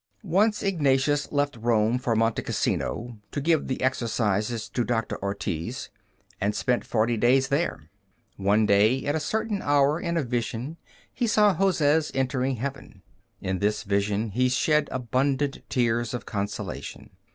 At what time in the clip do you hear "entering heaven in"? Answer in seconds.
12.15-13.59